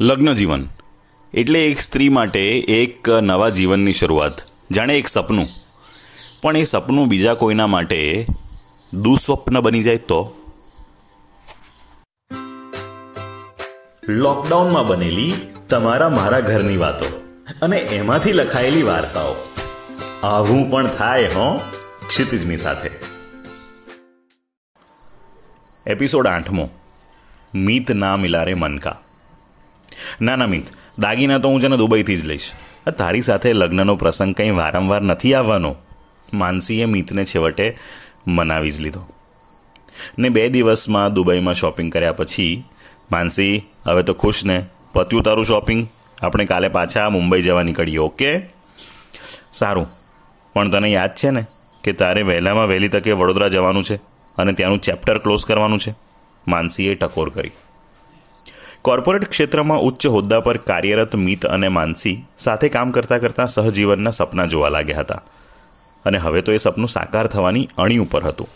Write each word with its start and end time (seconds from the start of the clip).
લગ્ન 0.00 0.34
જીવન 0.34 0.68
એટલે 1.34 1.66
એક 1.66 1.80
સ્ત્રી 1.80 2.08
માટે 2.08 2.48
એક 2.58 3.08
નવા 3.08 3.48
જીવનની 3.48 3.92
શરૂઆત, 3.92 4.32
જાણે 4.70 4.98
એક 4.98 5.08
સપનું. 5.08 5.46
પણ 6.42 6.56
એ 6.56 6.64
સપનું 6.64 7.08
બીજા 7.08 7.34
કોઈના 7.34 7.66
માટે 7.66 8.26
દુસ્વપ્ન 8.92 9.60
બની 9.60 9.82
જાય 9.82 9.96
તો? 9.96 10.34
લોકડાઉનમાં 14.08 14.86
બનેલી 14.86 15.32
તમારા 15.68 16.08
મારા 16.08 16.40
ઘરની 16.40 16.76
વાતો 16.76 17.04
અને 17.62 17.76
એમાંથી 17.76 18.32
લખાયેલી 18.32 18.82
વાર્તાઓ. 18.82 19.34
આવું 20.22 20.70
પણ 20.70 20.86
થાય, 20.86 21.24
હો? 21.24 21.60
ક્ષિતિજની 22.08 22.56
સાથે. 22.56 22.90
એપિસોડ 25.86 26.26
આઠમો. 26.26 26.70
મીત 27.54 27.90
ના 27.90 28.16
મિલારે 28.16 28.54
મનકા. 28.54 29.02
ના 30.20 30.36
ના, 30.36 30.46
મિત. 30.46 30.66
દાગીના 30.98 31.38
તો 31.38 31.48
હું 31.48 31.60
છે 31.60 31.68
ને 31.68 31.76
દુબઈથી 31.76 32.16
જ 32.16 32.24
લઈશ. 32.24 32.52
તારી 32.98 33.22
સાથે 33.22 33.52
લગ્નનો 33.52 33.96
પ્રસંગ 33.96 34.34
કંઈ 34.34 34.50
વારંવાર 34.50 35.02
નથી 35.02 35.34
આવવાનો. 35.34 35.76
માનસીએ 36.34 36.84
મિતને 36.84 37.24
છેવટે 37.24 37.78
મનાવી 38.26 38.70
જ 38.70 38.80
લીધો. 38.80 39.06
ને 40.18 40.28
બે 40.28 40.48
દિવસમાં 40.48 41.12
દુબઈમાં 41.12 41.54
શોપિંગ 41.54 41.92
કર્યા 41.92 42.12
પછી, 42.12 42.64
માનસી, 43.12 43.68
હવે 43.86 44.02
તો 44.02 44.14
ખુશ 44.14 44.44
ને. 44.44 44.66
પત્યું 44.92 45.22
તારું 45.22 45.44
શોપિંગ? 45.44 45.88
આપણે 46.22 46.44
કાલે 46.44 46.68
પાછા 46.68 47.10
મુંબઈ 47.10 47.42
જવા 47.42 47.62
નીકળીએ, 47.62 47.98
ઓકે? 47.98 48.40
સારું. 49.52 49.86
પણ 50.52 50.70
તને 50.70 50.88
યાદ 50.88 51.14
છે 51.14 51.30
ને 51.30 51.46
કે 51.84 51.92
તારે 51.92 52.22
વહેલામાં 52.22 52.66
વહેલી 52.66 52.88
તકે 52.88 53.12
વડોદરા 53.12 53.48
જવાનું 53.48 53.84
છે 53.84 53.96
અને 54.38 54.52
ત્યાંનું 54.52 54.80
ચેપ્ટર 54.80 55.18
ક્લોઝ 55.18 55.44
કરવાનું 55.44 55.78
છે? 55.78 55.94
માનસીએ 56.48 56.94
ટકોર 56.94 57.30
કરી. 57.30 57.50
કોર્પોરેટ 58.82 59.28
ક્ષેત્રમાં 59.28 59.80
ઉચ્ચ 59.80 60.06
હોદ્દા 60.06 60.40
પર 60.40 60.56
કાર્યરત 60.56 61.14
મિત 61.14 61.44
અને 61.44 61.68
માનસી 61.68 62.24
સાથે 62.38 62.68
કામ 62.68 62.90
કરતાં 62.90 63.20
કરતાં 63.20 63.48
સહજીવનના 63.48 64.10
સપના 64.10 64.46
જોવા 64.46 64.68
લાગ્યા 64.68 65.00
હતા. 65.00 65.22
અને 66.04 66.18
હવે 66.18 66.42
તો 66.42 66.52
એ 66.52 66.56
સપનું 66.56 66.88
સાકાર 66.88 67.26
થવાની 67.26 67.68
અણી 67.76 67.98
ઉપર 67.98 68.22
હતું. 68.22 68.48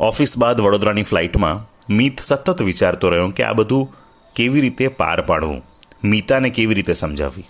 ઓફિસ 0.00 0.38
બાદ 0.38 0.60
વડોદરાની 0.60 1.02
ફ્લાઇટમાં 1.02 1.62
મિત 1.88 2.20
સતત 2.20 2.62
વિચારતો 2.62 3.10
રહ્યો 3.10 3.30
કે 3.30 3.44
આ 3.44 3.52
બધું 3.52 3.88
કેવી 4.34 4.60
રીતે 4.60 4.88
પાર 4.88 5.22
પાડવું, 5.22 5.62
મીતાને 6.04 6.50
કેવી 6.50 6.74
રીતે 6.74 6.92
સમજાવવી. 6.92 7.46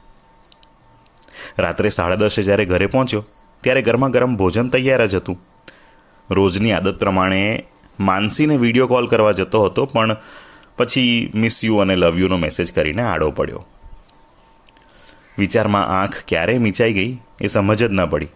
રાત્રે 1.58 1.88
સાડા 1.88 2.14
દસે 2.14 2.42
જ્યારે 2.42 2.64
ઘરે 2.64 2.86
પહોંચ્યો, 2.86 3.24
ત્યારે 3.60 3.82
ગરમા 3.82 4.08
ગરમ 4.08 4.36
ભોજન 4.36 4.68
તૈયાર 4.68 5.06
જ 5.06 5.16
હતું. 5.16 5.38
રોજની 6.30 6.72
આદત 6.72 6.98
પ્રમાણે 6.98 7.64
માનસીને 8.00 8.56
વીડિયો 8.56 8.86
કોલ 8.86 9.08
કરવા 9.08 9.32
જતો 9.32 9.64
હતો, 9.64 9.86
પણ 9.86 10.16
પછી 10.80 11.32
મિસ 11.34 11.64
યુ 11.64 11.76
અને 11.76 11.96
લવ 11.96 12.18
યુનો 12.18 12.36
મેસેજ 12.36 12.72
કરીને 12.72 13.02
આડો 13.02 13.30
પડ્યો. 13.30 13.66
વિચારમાં 15.38 15.86
આંખ 15.86 16.16
ક્યારે 16.28 16.58
મીચાઈ 16.58 16.92
ગઈ 16.92 17.18
એ 17.40 17.46
સમજ 17.46 17.84
જ 17.84 17.92
ન 17.92 18.06
પડી. 18.06 18.28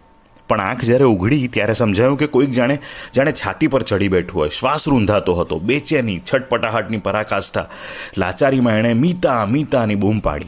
પણ 0.47 0.61
આંખ 0.61 0.83
જ્યારે 0.83 1.03
ઉઘડી 1.03 1.47
ત્યારે 1.47 1.73
સમજાયું 1.73 2.17
કે 2.17 2.27
કોઈક 2.27 2.49
જાણે 2.49 2.79
જાણે 3.15 3.31
છાતી 3.31 3.67
પર 3.67 3.83
ચડી 3.83 4.07
બેઠું 4.07 4.41
હોય, 4.41 4.49
શ્વાસ 4.49 4.87
રૂંધાતો 4.87 5.35
હતો, 5.35 5.59
બેચેની, 5.59 6.21
છટપટાહટની 6.33 6.97
પરાકાષ્ઠા, 6.97 7.69
લાચારીમાં 8.17 8.73
એણે 8.73 8.93
મીતા, 8.93 9.45
મીતાની 9.45 9.95
બૂમ 9.95 10.19
પાડી. 10.19 10.47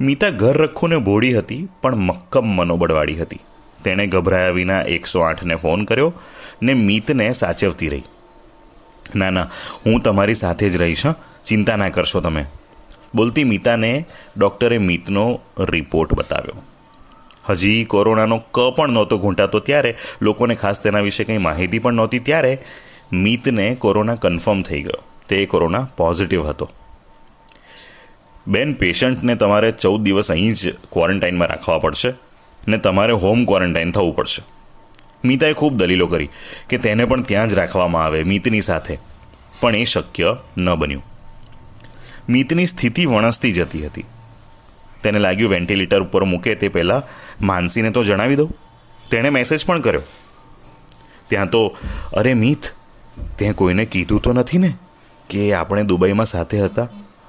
મીતા 0.00 0.30
ઘર 0.30 0.56
રખોને 0.56 0.96
ભોળી 0.96 1.38
હતી, 1.38 1.68
પણ 1.82 1.96
મક્કમ 1.96 2.46
મનોબળવાળી 2.46 3.16
હતી. 3.16 3.40
તેણે 3.84 4.06
ગભરાયા 4.06 4.50
વિના 4.50 4.82
એકસો 4.82 5.20
આઠને 5.20 5.54
ફોન 5.54 5.84
કર્યો 5.84 6.12
ને 6.62 6.74
મીતને 6.74 7.32
સાચવતી 7.32 7.88
રહી. 7.88 8.04
ના 9.16 9.30
ના, 9.30 9.42
હું 9.86 10.00
તમારી 10.00 10.34
સાથે 10.34 10.70
જ 10.70 10.76
રહીશ 10.76 11.02
ચિંતા 11.44 11.76
ના 11.76 11.88
કરશો 11.88 12.20
તમે. 12.20 12.44
બોલતી 13.14 13.44
મીતાને 13.44 14.06
ડૉક્ટરે 14.36 14.78
મીતનો 14.78 15.40
રિપોર્ટ 15.58 16.12
બતાવ્યો. 16.12 16.62
હજી 17.48 17.84
કોરોનાનો 17.84 18.38
ક 18.38 18.58
પણ 18.76 18.88
નહોતો 18.88 19.18
ઘૂંટાતો 19.18 19.58
ત્યારે, 19.58 19.96
લોકોને 20.22 20.54
ખાસ 20.54 20.82
તેના 20.82 21.00
વિશે 21.00 21.24
કંઈ 21.24 21.38
માહિતી 21.38 21.78
પણ 21.78 21.92
નહોતી 21.92 22.18
ત્યારે 22.18 22.58
મીતને 23.12 23.74
કોરોના 23.74 24.14
કન્ફર્મ 24.14 24.62
થઈ 24.62 24.82
ગયો. 24.82 25.02
તે 25.28 25.46
કોરોના 25.46 25.88
પોઝિટિવ 25.96 26.48
હતો. 26.48 26.70
બેન, 28.46 28.74
પેશન્ટને 28.74 29.34
તમારે 29.34 29.70
ચૌદ 29.70 30.02
દિવસ 30.02 30.30
અહીં 30.30 30.54
જ 30.54 30.74
ક્વોરન્ટાઇનમાં 30.92 31.48
રાખવા 31.48 31.78
પડશે 31.78 32.12
ને 32.68 32.78
તમારે 32.78 33.12
હોમ 33.12 33.44
ક્વોરન્ટાઇન 33.44 33.90
થવું 33.90 34.16
પડશે. 34.16 34.57
મીતાએ 35.24 35.52
ખૂબ 35.52 35.74
દલીલો 35.74 36.06
કરી 36.06 36.28
કે 36.68 36.78
તેને 36.78 37.04
પણ 37.04 37.22
ત્યાં 37.22 37.48
જ 37.48 37.54
રાખવામાં 37.54 38.04
આવે 38.04 38.22
મિતની 38.22 38.60
સાથે. 38.60 38.98
પણ 39.60 39.76
એ 39.76 39.84
શક્ય 39.84 40.36
ન 40.58 40.74
બન્યું. 40.74 41.04
મિતની 42.28 42.66
સ્થિતિ 42.66 43.04
વણસતી 43.04 43.52
જતી 43.52 43.86
હતી. 43.86 44.04
તેને 45.02 45.18
લાગ્યું 45.18 45.50
વેન્ટિલેટર 45.50 46.02
ઉપર 46.02 46.24
મૂકે 46.24 46.54
તે 46.54 46.68
પહેલાં, 46.68 47.02
માનસીને 47.46 47.90
તો 47.90 48.02
જણાવી 48.02 48.36
દઉં. 48.36 48.56
તેણે 49.10 49.30
મેસેજ 49.30 49.66
પણ 49.66 49.80
કર્યો. 49.80 50.02
ત્યાં 51.28 51.50
તો, 51.50 51.76
અરે 52.12 52.34
મીત 52.34 52.58
તે 53.38 53.52
કોઈને 53.52 53.84
કીધું 53.84 54.22
તો 54.22 54.32
નથી 54.32 54.58
ને 54.58 54.72
કે 55.30 55.52
આપણે 55.52 55.82
દુબઈમાં 55.82 56.26
સાથે 56.26 56.60
હતા? 56.60 56.88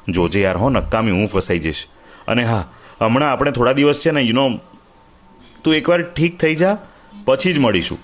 જોજે 0.09 0.41
યાર 0.41 0.57
હો, 0.57 0.69
નક્કામી 0.69 1.11
હું 1.11 1.27
ફસાઈ 1.27 1.59
જઈશ. 1.59 1.87
અને 2.27 2.43
હા, 2.43 2.71
હમણાં 3.01 3.31
આપણે 3.31 3.51
થોડા 3.51 3.71
દિવસ 3.71 3.99
છે 3.99 4.11
ને 4.11 4.21
યુ 4.21 4.33
નો 4.33 4.59
તું 5.63 5.75
એકવાર 5.75 6.01
ઠીક 6.01 6.37
થઈ 6.37 6.55
જા 6.55 6.77
પછી 7.25 7.53
જ 7.53 7.59
મળીશું. 7.59 7.99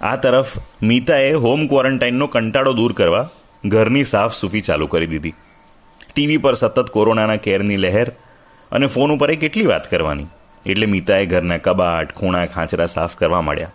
આ 0.00 0.16
તરફ 0.16 0.56
મીતાએ 0.82 1.32
હોમ 1.32 1.66
ક્વોરન્ટાઇનનો 1.66 2.26
કંટાળો 2.26 2.72
દૂર 2.72 2.92
કરવા 2.92 3.28
ઘરની 3.64 4.04
સાફ 4.04 4.34
સૂફી 4.34 4.60
ચાલુ 4.60 4.86
કરી 4.86 5.06
દીધી. 5.06 5.34
ટીવી 6.14 6.36
પર 6.36 6.54
સતત 6.54 6.90
કોરોનાના 6.90 7.36
કેરની 7.36 7.76
લહેર 7.76 8.12
અને 8.72 8.86
ફોન 8.86 9.12
ઉપર 9.12 9.30
એ 9.30 9.36
કેટલી 9.36 9.66
વાત 9.66 9.90
કરવાની? 9.90 10.26
એટલે 10.66 10.86
મીતાએ 10.86 11.26
ઘરના 11.26 11.58
કબાટ, 11.58 12.12
ખૂણા, 12.12 12.46
ખાંચરા 12.46 12.86
સાફ 12.86 13.16
કરવા 13.16 13.42
માંડ્યા. 13.42 13.70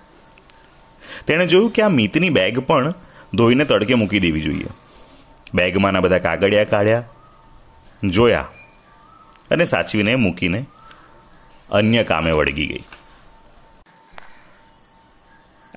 તેણે 1.28 1.46
જોયું 1.48 1.72
કે 1.72 1.82
આ 1.82 1.90
મીતની 1.90 2.30
બેગ 2.30 2.60
પણ 2.60 2.94
ધોઈને 3.34 3.66
તડકે 3.66 3.94
મૂકી 3.94 4.20
દેવી 4.20 4.42
જોઈએ. 4.42 4.74
બેગમાંના 5.54 6.00
બધા 6.00 6.20
કાગળિયા 6.20 6.64
કાઢ્યા, 6.64 7.04
જોયા 8.04 8.48
અને 9.52 9.66
સાચવીને 9.66 10.16
મૂકીને 10.16 10.66
અન્ય 11.72 12.04
કામે 12.04 12.32
વળગી 12.32 12.66
ગઈ. 12.66 12.84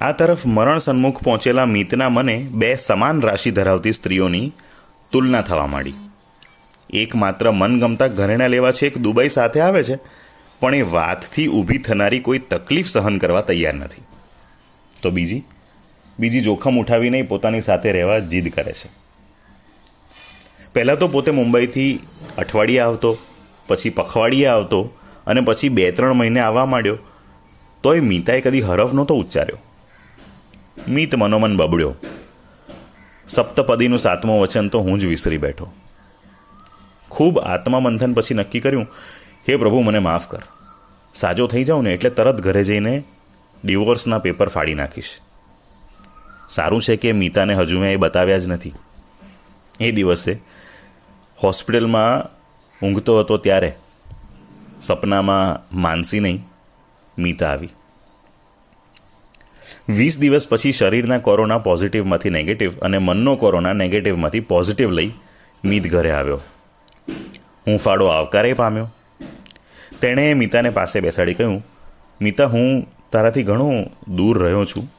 આ 0.01 0.13
તરફ 0.13 0.43
મરણ 0.47 0.79
સન્મુખ 0.79 1.21
પહોંચેલા 1.23 1.67
મિતના 1.67 2.09
મને 2.09 2.35
બે 2.61 2.77
સમાન 2.77 3.23
રાશિ 3.23 3.51
ધરાવતી 3.51 3.93
સ્ત્રીઓની 3.93 4.53
તુલના 5.13 5.43
થવા 5.43 5.67
માંડી. 5.67 5.95
એક 6.93 7.15
માત્ર 7.15 7.51
મનગમતા 7.53 8.09
ઘરેણા 8.09 8.47
લેવા 8.47 8.73
છે 8.73 8.87
એક 8.87 8.99
દુબઈ 8.99 9.29
સાથે 9.29 9.61
આવે 9.61 9.83
છે, 9.85 9.97
પણ 10.61 10.75
એ 10.75 10.83
વાતથી 10.83 11.49
ઊભી 11.49 11.79
થનારી 11.79 12.21
કોઈ 12.21 12.39
તકલીફ 12.39 12.87
સહન 12.87 13.19
કરવા 13.19 13.43
તૈયાર 13.43 13.75
નથી. 13.75 14.07
તો 15.03 15.11
બીજી 15.11 15.43
બીજી 16.19 16.41
જોખમ 16.41 16.79
ઉઠાવીને 16.79 17.23
પોતાની 17.23 17.61
સાથે 17.61 17.93
રહેવા 17.93 18.19
જીદ 18.19 18.55
કરે 18.55 18.73
છે. 18.73 18.89
પહેલાં 20.73 20.99
તો 20.99 21.09
પોતે 21.09 21.31
મુંબઈથી 21.31 22.01
અઠવાડિયે 22.39 22.81
આવતો, 22.81 23.19
પછી 23.67 23.91
પખવાડિયે 23.91 24.51
આવતો 24.51 24.91
અને 25.27 25.41
પછી 25.41 25.69
બે 25.69 25.93
ત્રણ 25.93 26.15
મહિને 26.15 26.41
આવવા 26.41 26.67
માંડ્યો, 26.67 26.99
તોય 27.83 28.01
મીતાએ 28.01 28.41
કદી 28.41 28.61
હરફ 28.61 28.93
નહોતો 28.93 29.17
ઉચ્ચાર્યો. 29.17 29.59
મીત 30.89 31.15
મનોમન 31.15 31.57
બબડ્યો. 31.57 31.95
સપ્તપદીનું 33.29 33.99
સાતમું 33.99 34.41
વચન 34.41 34.69
તો 34.69 34.81
હું 34.81 34.99
જ 34.99 35.07
વિસરી 35.07 35.39
બેઠો. 35.39 35.73
ખૂબ 37.09 37.39
આત્મમંથન 37.39 38.13
પછી 38.13 38.35
નક્કી 38.35 38.61
કર્યું, 38.61 38.87
હે 39.49 39.57
પ્રભુ, 39.57 39.83
મને 39.83 39.99
માફ 39.99 40.29
કર. 40.29 40.43
સાજો 41.15 41.47
થઈ 41.47 41.65
જાઉં 41.65 41.85
ને 41.85 41.93
એટલે 41.93 42.11
તરત 42.11 42.35
ઘરે 42.35 42.65
જઈને 42.65 43.05
ડિવોર્સના 43.65 44.19
પેપર 44.19 44.49
ફાડી 44.49 44.75
નાખીશ. 44.75 45.21
સારું 46.49 46.83
છે 46.83 46.97
કે 46.97 47.13
મીતાને 47.13 47.55
હજુ 47.55 47.81
મેં 47.81 47.93
એ 47.93 47.97
બતાવ્યા 47.97 48.39
જ 48.39 48.49
નથી. 48.49 48.73
એ 49.81 49.93
દિવસે 49.93 50.41
હોસ્પિટલમાં 51.43 52.39
ઊંઘતો 52.87 53.21
હતો 53.21 53.37
ત્યારે. 53.37 53.75
સપનામાં 54.81 55.77
માનસી 55.81 56.21
નહીં, 56.21 56.43
મીતા 57.19 57.49
આવી. 57.49 57.69
વીસ 59.89 60.19
દિવસ 60.19 60.49
પછી 60.49 60.73
શરીરના 60.73 61.19
કોરોના 61.19 61.59
પોઝિટિવમાંથી 61.59 62.31
નેગેટિવ 62.31 62.77
અને 62.77 62.99
મનનો 62.99 63.37
કોરોના 63.37 63.73
નેગેટિવમાંથી 63.73 64.41
પોઝિટિવ 64.41 64.91
લઈ 64.91 65.13
મીત 65.65 65.93
ઘરે 65.93 66.11
આવ્યો. 66.11 66.41
હું 67.67 67.79
ફાળો 67.79 68.07
આવકારે 68.07 68.53
પામ્યો. 68.53 68.91
તેણે 70.01 70.35
મિતાને 70.35 70.71
પાસે 70.71 71.01
બેસાડી 71.01 71.35
કહ્યું, 71.35 71.67
મીતા, 72.23 72.47
હું 72.47 72.87
તારાથી 73.13 73.43
ઘણો 73.43 73.71
દૂર 74.09 74.43
રહ્યો 74.43 74.65
છું, 74.65 74.93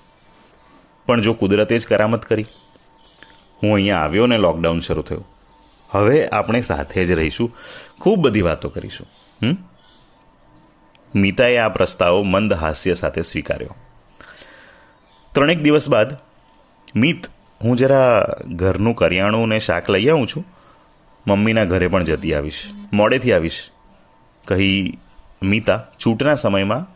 પણ 1.05 1.21
જો 1.21 1.33
કુદરતે 1.33 1.77
જ 1.77 1.87
કરામત 1.87 2.25
કરી, 2.25 2.45
હું 3.63 3.73
અહીંયા 3.73 3.97
આવ્યો 3.97 4.27
ને 4.27 4.37
લોકડાઉન 4.37 4.79
શરૂ 4.79 5.01
થયું. 5.01 5.27
હવે 5.91 6.27
આપણે 6.27 6.61
સાથે 6.61 7.05
જ 7.05 7.11
રહીશું, 7.11 7.55
ખૂબ 8.01 8.19
બધી 8.19 8.41
વાતો 8.41 8.69
કરીશું. 8.69 9.07
હમ? 9.43 9.57
મીતાએ 11.15 11.57
આ 11.57 11.69
પ્રસ્તાવ 11.69 12.23
મંદ 12.23 12.53
હાસ્ય 12.53 12.93
સાથે 12.93 13.21
સ્વીકાર્યો. 13.21 13.75
ત્રણેક 15.33 15.61
દિવસ 15.61 15.89
બાદ 15.89 16.17
મિત, 16.95 17.29
હું 17.61 17.77
જરા 17.77 18.25
ઘરનું 18.55 18.95
કરિયાણું 18.95 19.49
ને 19.49 19.59
શાક 19.59 19.89
લઈ 19.89 20.09
આવું 20.09 20.27
છું. 20.27 20.45
મમ્મીના 21.25 21.65
ઘરે 21.65 21.87
પણ 21.87 22.03
જતી 22.03 22.33
આવીશ, 22.33 22.61
મોડેથી 22.93 23.33
આવીશ. 23.33 23.59
કહી 24.45 24.97
મીતા, 25.43 25.79
છૂટના 26.05 26.35
સમયમાં 26.35 26.87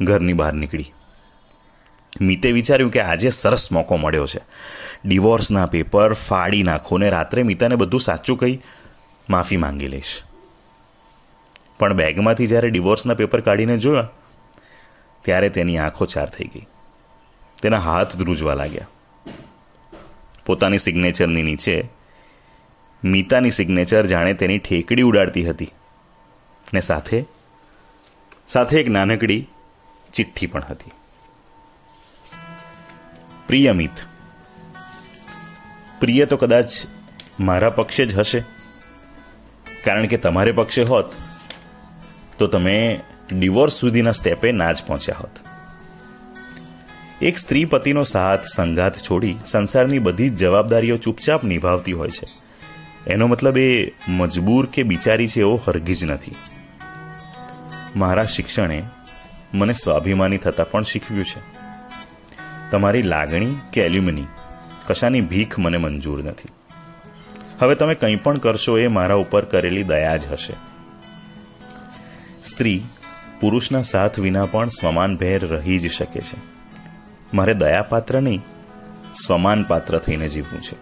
ઘરની 0.00 0.32
બહાર 0.32 0.52
નીકળી. 0.52 0.92
મિતે 2.20 2.52
વિચાર્યું 2.52 2.92
કે 2.92 3.00
આજે 3.00 3.30
સરસ 3.30 3.64
મોકો 3.72 3.96
મળ્યો 3.96 4.26
છે. 4.26 4.40
ડિવોર્સના 5.04 5.66
પેપર, 5.66 6.12
ફાડી 6.12 6.62
નાખો 6.62 6.98
ને 6.98 7.08
રાત્રે 7.10 7.42
મીતાને 7.42 7.76
બધું 7.76 8.00
સાચું 8.00 8.38
કહી 8.38 8.60
માફી 9.30 9.56
માંગી 9.56 9.88
લઈશ. 9.88 10.12
પણ 11.78 11.92
બેગમાંથી 11.92 12.46
જ્યારે 12.46 12.70
ડિવોર્સના 12.70 13.14
પેપર 13.14 13.40
કાઢીને 13.40 13.78
જોયા, 13.78 14.10
ત્યારે 15.24 15.48
તેની 15.50 15.78
આંખો 15.78 16.06
ચાર 16.06 16.28
થઈ 16.28 16.50
ગઈ. 16.54 16.66
તેના 17.62 17.78
હાથ 17.78 18.16
ધ્રુજવા 18.16 18.54
લાગ્યા. 18.54 18.88
પોતાની 20.46 20.78
સિગ્નેચરની 20.78 21.42
નીચે 21.42 21.84
મીતાની 23.04 23.50
સિગ્નેચર 23.50 24.06
જાણે 24.06 24.34
તેની 24.34 24.58
ઠેકડી 24.58 25.02
ઉડાડતી 25.02 25.48
હતી. 25.50 25.70
ને 26.74 26.80
સાથે 26.80 27.24
સાથે 28.48 28.80
એક 28.80 28.88
નાનકડી 28.88 29.48
ચિઠ્ઠી 30.14 30.46
પણ 30.46 30.62
હતી. 30.70 30.90
પ્રિય 33.48 33.72
મિત, 33.72 34.02
પ્રિય 36.00 36.26
તો 36.26 36.36
કદાચ 36.36 36.70
મારા 37.40 37.70
પક્ષે 37.70 38.06
જ 38.06 38.18
હશે. 38.18 38.40
કારણ 39.84 40.06
કે 40.06 40.16
તમારે 40.16 40.52
પક્ષે 40.52 40.82
હોત, 40.82 41.12
તો 42.38 42.46
તમે 42.46 43.00
ડિવોર્સ 43.32 43.72
સુધીના 43.72 44.12
સ્ટેપે 44.12 44.52
ના 44.52 44.72
જ 44.72 44.84
પહોંચ્યા 44.86 45.16
હોત. 45.18 45.51
એક 47.22 47.38
સ્ત્રી 47.38 47.64
પતિનો 47.64 48.02
સાથ 48.02 48.40
સંગાત 48.56 48.98
છોડી 48.98 49.36
સંસારની 49.46 49.98
બધી 49.98 50.28
જ 50.28 50.36
જવાબદારીઓ 50.36 50.96
ચૂપચાપ 50.96 51.44
નિભાવતી 51.44 51.92
હોય 51.92 52.10
છે. 52.10 52.26
એનો 53.06 53.26
મતલબ 53.26 53.58
એ, 53.58 53.92
મજબૂર 54.08 54.66
કે 54.66 54.82
બિચારી 54.82 55.28
છે 55.28 55.40
એવો 55.40 55.60
હરગીજ 55.66 56.04
નથી. 56.04 56.34
મારા 57.96 58.24
શિક્ષણે 58.24 58.82
મને 59.54 59.72
સ્વાભિમાની 59.72 60.36
થતાં 60.36 60.70
પણ 60.70 60.82
શીખવ્યું 60.82 61.24
છે. 61.24 61.40
તમારી 62.70 63.02
લાગણી 63.02 63.56
કે 63.72 63.82
એલ્યુમિની 63.82 64.24
કશાની 64.86 65.20
ભીખ 65.20 65.58
મને 65.58 65.76
મંજૂર 65.76 66.24
નથી. 66.24 66.48
હવે 67.58 67.74
તમે 67.74 67.94
કંઈ 67.94 68.16
પણ 68.16 68.38
કરશો 68.38 68.78
એ 68.78 68.86
મારા 68.86 69.14
ઉપર 69.14 69.44
કરેલી 69.44 69.82
દયા 69.82 70.16
જ 70.16 70.26
હશે. 70.32 70.54
સ્ત્રી 72.44 72.82
પુરુષના 73.40 73.82
સાથ 73.82 74.18
વિના 74.18 74.46
પણ 74.46 74.68
સ્વમાનભેર 74.68 75.46
રહી 75.46 75.78
જ 75.78 75.90
શકે 75.90 76.20
છે. 76.20 76.61
મારે 77.34 77.54
દયાપાત્ર 77.54 78.20
નહીં, 78.20 78.44
સ્વમાન 79.14 79.62
પાત્ર 79.62 79.98
થઈને 79.98 80.28
જીવવું 80.28 80.60
છે. 80.60 80.76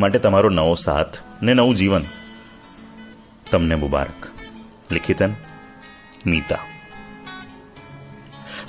માટે 0.00 0.18
તમારો 0.18 0.48
નવો 0.48 0.74
સાથ 0.74 1.18
ને 1.42 1.54
નવું 1.54 1.74
જીવન. 1.74 2.02
તમને 3.50 3.74
મુબારક. 3.74 4.26
લિખિતન, 4.92 5.34
મીતા. 6.26 6.58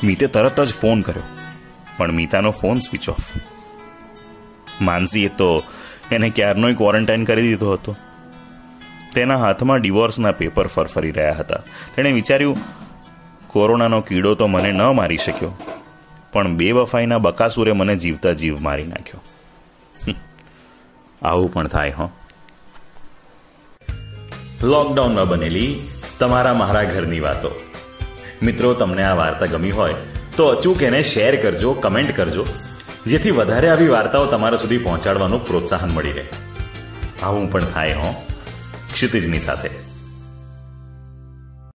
મીતે 0.04 0.28
તરત 0.28 0.62
જ 0.62 0.74
ફોન 0.74 1.02
કર્યો, 1.02 1.24
પણ 1.98 2.12
મીતાનો 2.12 2.52
ફોન 2.52 2.80
સ્વિચ 2.80 3.10
ઓફ. 3.10 3.30
માનસીએ 4.82 5.28
તો 5.28 5.64
એને 6.12 6.30
ક્યારનોય 6.30 6.74
ક્વોરન્ટાઇન 6.74 7.24
કરી 7.24 7.42
દીધો 7.42 7.74
હતો. 7.74 7.96
તેના 9.14 9.38
હાથમાં 9.38 9.82
ડિવોર્સના 9.82 10.32
પેપર 10.32 10.68
ફરફરી 10.68 11.12
રહ્યા 11.12 11.34
હતા. 11.34 11.58
તેણે 11.96 12.12
વિચાર્યું, 12.12 12.58
કોરોનાનો 13.48 14.02
કીડો 14.02 14.36
તો 14.36 14.48
મને 14.48 14.72
ન 14.72 14.82
મારી 14.82 15.18
શક્યો. 15.18 15.58
પણ 16.32 16.56
બે 16.56 16.72
વફાઈના 16.72 17.18
બકાસુરે 17.18 17.72
મને 17.72 17.96
જીવતા 17.96 18.32
જીવ 18.32 18.60
મારી 18.60 18.84
નાખ્યો. 18.84 19.22
આવું 21.22 21.54
પણ 21.54 21.68
થાય, 21.68 21.90
હો. 21.90 22.10
લોકડાઉનમાં 24.62 25.28
બનેલી 25.28 25.80
તમારા 26.20 26.54
મારા 26.54 26.84
ઘરની 26.84 27.20
વાતો. 27.20 27.52
મિત્રો, 28.44 28.74
તમને 28.74 29.04
આ 29.04 29.16
વાર્તા 29.16 29.46
ગમી 29.46 29.72
હોય 29.72 29.94
તો 30.38 30.48
અચૂક 30.48 30.84
એને 30.84 31.04
શેર 31.04 31.42
કરજો, 31.42 31.74
કમેન્ટ 31.74 32.18
કરજો, 32.18 32.46
જેથી 33.06 33.32
વધારે 33.32 33.70
આવી 33.70 33.88
વાર્તાઓ 33.88 34.26
તમારા 34.26 34.58
સુધી 34.58 34.78
પહોંચાડવાનું 34.78 35.48
પ્રોત્સાહન 35.48 35.90
મળી 35.90 36.12
રહે. 36.12 36.26
આવું 37.24 37.52
પણ 37.52 37.66
થાય, 37.66 37.94
હો. 37.94 38.16
ક્ષિતિજની 38.94 39.40
સાથે. 39.40 39.87